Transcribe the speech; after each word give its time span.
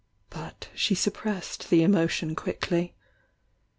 But 0.31 0.69
she 0.73 0.95
suppressed 0.95 1.69
the 1.69 1.83
emotion 1.83 2.33
quick 2.35 2.71
ly. 2.71 2.93